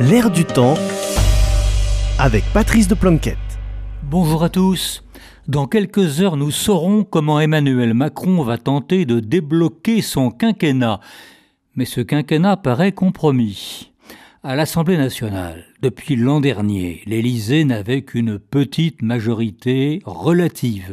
L'air 0.00 0.28
du 0.28 0.44
temps 0.44 0.74
avec 2.18 2.42
Patrice 2.52 2.88
de 2.88 2.96
Planquette. 2.96 3.38
Bonjour 4.02 4.42
à 4.42 4.48
tous. 4.48 5.04
Dans 5.46 5.68
quelques 5.68 6.20
heures, 6.20 6.36
nous 6.36 6.50
saurons 6.50 7.04
comment 7.04 7.38
Emmanuel 7.38 7.94
Macron 7.94 8.42
va 8.42 8.58
tenter 8.58 9.04
de 9.04 9.20
débloquer 9.20 10.02
son 10.02 10.32
quinquennat. 10.32 10.98
Mais 11.76 11.84
ce 11.84 12.00
quinquennat 12.00 12.56
paraît 12.56 12.90
compromis. 12.90 13.92
À 14.42 14.56
l'Assemblée 14.56 14.96
nationale, 14.96 15.64
depuis 15.80 16.16
l'an 16.16 16.40
dernier, 16.40 17.02
l'Élysée 17.06 17.62
n'avait 17.62 18.02
qu'une 18.02 18.40
petite 18.40 19.00
majorité 19.00 20.02
relative. 20.06 20.92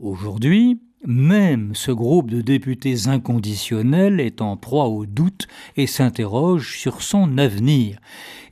Aujourd'hui, 0.00 0.80
même 1.06 1.74
ce 1.74 1.92
groupe 1.92 2.30
de 2.30 2.40
députés 2.40 3.06
inconditionnels 3.06 4.20
est 4.20 4.40
en 4.40 4.56
proie 4.56 4.88
au 4.88 5.06
doute 5.06 5.46
et 5.76 5.86
s'interroge 5.86 6.76
sur 6.78 7.02
son 7.02 7.38
avenir. 7.38 7.98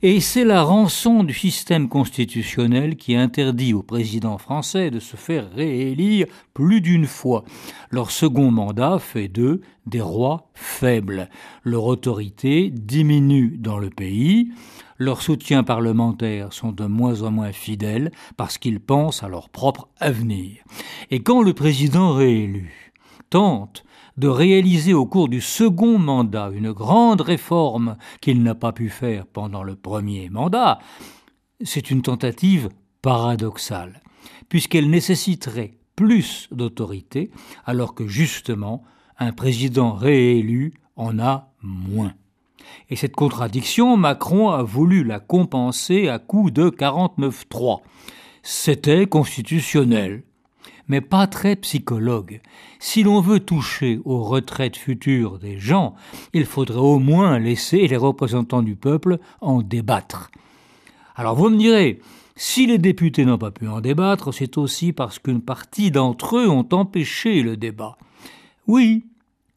Et 0.01 0.19
c'est 0.19 0.43
la 0.43 0.63
rançon 0.63 1.23
du 1.23 1.33
système 1.33 1.89
constitutionnel 1.89 2.95
qui 2.95 3.15
interdit 3.15 3.73
au 3.73 3.81
président 3.81 4.37
français 4.37 4.91
de 4.91 4.99
se 4.99 5.17
faire 5.17 5.49
réélire 5.51 6.27
plus 6.53 6.81
d'une 6.81 7.07
fois. 7.07 7.43
Leur 7.89 8.11
second 8.11 8.51
mandat 8.51 8.99
fait 8.99 9.27
d'eux 9.27 9.61
des 9.85 10.01
rois 10.01 10.49
faibles. 10.53 11.29
Leur 11.63 11.85
autorité 11.85 12.69
diminue 12.71 13.57
dans 13.57 13.77
le 13.77 13.89
pays. 13.89 14.51
Leurs 14.97 15.21
soutiens 15.21 15.63
parlementaires 15.63 16.53
sont 16.53 16.71
de 16.71 16.85
moins 16.85 17.21
en 17.23 17.31
moins 17.31 17.51
fidèles 17.51 18.11
parce 18.37 18.57
qu'ils 18.57 18.79
pensent 18.79 19.23
à 19.23 19.27
leur 19.27 19.49
propre 19.49 19.89
avenir. 19.99 20.63
Et 21.11 21.21
quand 21.21 21.41
le 21.41 21.53
président 21.53 22.13
réélu 22.13 22.93
tente 23.29 23.83
de 24.17 24.29
réaliser 24.29 24.93
au 24.93 25.05
cours 25.05 25.27
du 25.27 25.41
second 25.41 25.99
mandat 25.99 26.49
une 26.53 26.71
grande 26.71 27.19
réforme 27.19 27.97
qu'il 28.21 28.41
n'a 28.41 28.55
pas 28.55 28.71
pu 28.71 28.87
faire 28.87 29.25
pendant 29.25 29.63
le 29.63 29.75
premier 29.75 30.29
mandat, 30.29 30.79
c'est 31.61 31.91
une 31.91 32.01
tentative 32.01 32.69
paradoxale, 33.01 34.01
puisqu'elle 34.47 34.89
nécessiterait 34.89 35.77
plus 35.97 36.47
d'autorité, 36.51 37.31
alors 37.65 37.95
que 37.95 38.07
justement 38.07 38.83
un 39.19 39.33
président 39.33 39.93
réélu 39.93 40.73
en 40.95 41.19
a 41.19 41.53
moins. 41.61 42.13
Et 42.89 42.95
cette 42.95 43.15
contradiction, 43.15 43.97
Macron 43.97 44.49
a 44.49 44.63
voulu 44.63 45.03
la 45.03 45.19
compenser 45.19 46.07
à 46.07 46.19
coup 46.19 46.51
de 46.51 46.69
49-3. 46.69 47.81
C'était 48.43 49.07
constitutionnel, 49.07 50.23
mais 50.87 51.01
pas 51.01 51.27
très 51.27 51.55
psychologue. 51.55 52.41
Si 52.79 53.03
l'on 53.03 53.21
veut 53.21 53.39
toucher 53.39 53.99
aux 54.05 54.23
retraites 54.23 54.77
futures 54.77 55.39
des 55.39 55.57
gens, 55.57 55.95
il 56.33 56.45
faudrait 56.45 56.77
au 56.77 56.99
moins 56.99 57.39
laisser 57.39 57.87
les 57.87 57.97
représentants 57.97 58.61
du 58.61 58.75
peuple 58.75 59.17
en 59.41 59.61
débattre. 59.61 60.29
Alors 61.15 61.35
vous 61.35 61.49
me 61.49 61.57
direz, 61.57 61.99
si 62.35 62.67
les 62.67 62.77
députés 62.77 63.25
n'ont 63.25 63.37
pas 63.37 63.51
pu 63.51 63.67
en 63.67 63.81
débattre, 63.81 64.33
c'est 64.33 64.57
aussi 64.57 64.91
parce 64.91 65.19
qu'une 65.19 65.41
partie 65.41 65.89
d'entre 65.89 66.37
eux 66.37 66.49
ont 66.49 66.67
empêché 66.71 67.41
le 67.41 67.55
débat. 67.55 67.97
Oui, 68.67 69.05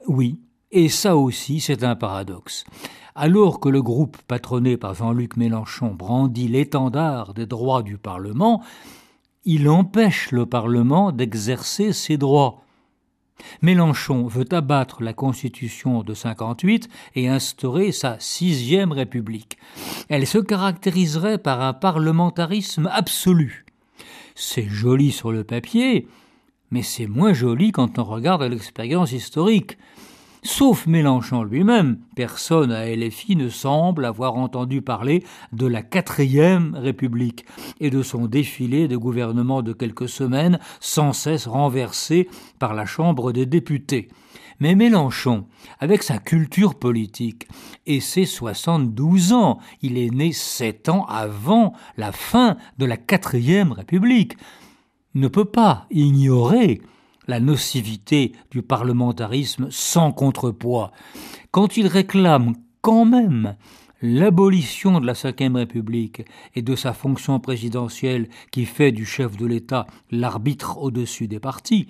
oui, 0.06 0.39
et 0.71 0.89
ça 0.89 1.17
aussi 1.17 1.61
c'est 1.61 1.85
un 1.85 1.97
paradoxe. 1.97 2.65
Alors 3.15 3.59
que 3.59 3.69
le 3.69 3.83
groupe 3.83 4.17
patronné 4.29 4.77
par 4.77 4.95
Jean-Luc 4.95 5.37
Mélenchon 5.37 5.95
brandit 5.95 6.49
l'étendard 6.49 7.35
des 7.35 7.47
droits 7.47 7.83
du 7.83 7.99
Parlement, 7.99 8.63
il 9.45 9.69
empêche 9.69 10.31
le 10.31 10.47
Parlement 10.47 11.11
d'exercer 11.11 11.93
ses 11.93 12.17
droits. 12.17 12.63
Mélenchon 13.63 14.27
veut 14.27 14.49
abattre 14.53 15.03
la 15.03 15.13
Constitution 15.13 16.03
de 16.03 16.15
58 16.15 16.89
et 17.15 17.29
instaurer 17.29 17.93
sa 17.93 18.17
sixième 18.19 18.93
République. 18.93 19.59
Elle 20.09 20.27
se 20.27 20.39
caractériserait 20.39 21.39
par 21.39 21.61
un 21.61 21.73
parlementarisme 21.73 22.89
absolu. 22.93 23.65
C'est 24.35 24.69
joli 24.69 25.11
sur 25.11 25.33
le 25.33 25.45
papier, 25.45 26.07
mais 26.71 26.83
c'est 26.83 27.07
moins 27.07 27.33
joli 27.33 27.73
quand 27.73 27.99
on 27.99 28.05
regarde 28.05 28.43
l'expérience 28.43 29.12
historique. 29.12 29.78
Sauf 30.43 30.87
Mélenchon 30.87 31.43
lui-même, 31.43 31.99
personne 32.15 32.71
à 32.71 32.87
LFI 32.87 33.37
ne 33.37 33.49
semble 33.49 34.04
avoir 34.04 34.37
entendu 34.37 34.82
parler 34.82 35.25
de 35.53 35.66
la 35.66 35.82
quatrième 35.82 36.75
République 36.75 37.44
et 37.81 37.91
de 37.91 38.03
son 38.03 38.26
défilé 38.26 38.87
de 38.88 38.97
gouvernement 38.97 39.62
de 39.62 39.72
quelques 39.72 40.09
semaines 40.09 40.59
sans 40.81 41.12
cesse 41.12 41.47
renversé 41.47 42.28
par 42.59 42.75
la 42.75 42.87
Chambre 42.87 43.32
des 43.32 43.47
députés. 43.47 44.09
Mais 44.60 44.75
Mélenchon, 44.75 45.47
avec 45.78 46.03
sa 46.03 46.19
culture 46.19 46.75
politique 46.77 47.47
et 47.87 48.00
ses 48.00 48.25
72 48.25 49.32
ans, 49.32 49.59
il 49.82 49.98
est 49.98 50.10
né 50.10 50.32
sept 50.32 50.88
ans 50.88 51.04
avant 51.06 51.75
la 51.97 52.12
fin 52.12 52.56
de 52.78 52.84
la 52.84 52.97
quatrième 52.97 53.72
République, 53.72 54.37
ne 55.15 55.28
peut 55.28 55.44
pas 55.44 55.87
ignorer 55.91 56.81
la 57.28 57.39
nocivité 57.39 58.33
du 58.50 58.62
parlementarisme 58.62 59.69
sans 59.71 60.11
contrepoids, 60.11 60.91
quand 61.53 61.77
il 61.77 61.87
réclame 61.87 62.55
quand 62.81 63.05
même 63.05 63.55
l'abolition 64.03 65.00
de 65.00 65.06
la 65.06 65.12
Ve 65.12 65.55
République 65.55 66.22
et 66.55 66.62
de 66.62 66.75
sa 66.75 66.93
fonction 66.93 67.39
présidentielle 67.41 68.28
qui 68.50 68.65
fait 68.65 68.93
du 68.93 69.05
chef 69.05 69.37
de 69.37 69.47
l'État 69.47 69.87
l'arbitre 70.11 70.78
au-dessus 70.78 71.28
des 71.28 71.41
partis, 71.41 71.89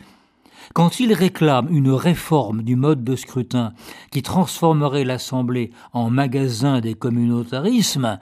quand 0.75 1.01
il 1.01 1.13
réclame 1.13 1.69
une 1.71 1.91
réforme 1.91 2.63
du 2.63 2.77
mode 2.77 3.05
de 3.05 3.17
scrutin 3.17 3.73
qui 4.11 4.23
transformerait 4.23 5.05
l'Assemblée 5.05 5.71
en 5.93 6.11
magasin 6.11 6.81
des 6.81 6.95
communautarismes, 6.95 8.19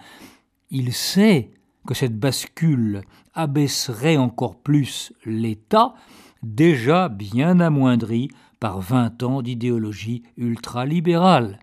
il 0.71 0.93
sait 0.93 1.51
que 1.87 1.95
cette 1.95 2.19
bascule 2.19 3.03
abaisserait 3.35 4.17
encore 4.17 4.57
plus 4.57 5.13
l'État 5.25 5.95
déjà 6.43 7.09
bien 7.09 7.61
amoindri 7.61 8.31
par 8.61 8.81
vingt 8.81 9.23
ans 9.23 9.43
d'idéologie 9.43 10.23
ultralibérale. 10.37 11.59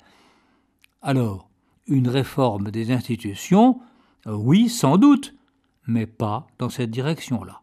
Alors, 1.01 1.50
une 1.88 2.07
réforme 2.07 2.72
des 2.72 2.91
institutions, 2.91 3.79
oui, 4.25 4.69
sans 4.69 4.97
doute, 4.97 5.35
mais 5.88 6.06
pas 6.06 6.47
dans 6.59 6.69
cette 6.69 6.91
direction-là. 6.91 7.61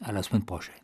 À 0.00 0.12
la 0.12 0.22
semaine 0.22 0.44
prochaine. 0.44 0.74